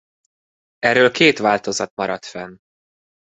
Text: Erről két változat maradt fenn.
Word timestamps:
Erről 0.79 1.11
két 1.11 1.37
változat 1.37 1.91
maradt 1.95 2.25
fenn. 2.25 2.57